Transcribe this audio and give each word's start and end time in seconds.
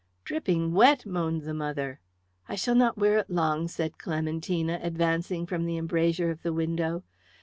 "Dripping 0.23 0.73
wet!" 0.73 1.05
moaned 1.05 1.43
the 1.43 1.53
mother. 1.53 1.99
"I 2.49 2.55
shall 2.55 2.73
not 2.73 2.97
wear 2.97 3.19
it 3.19 3.29
long," 3.29 3.67
said 3.67 3.99
Clementina, 3.99 4.79
advancing 4.81 5.45
from 5.45 5.67
the 5.67 5.77
embrasure 5.77 6.31
of 6.31 6.41
the 6.41 6.53
window. 6.53 7.03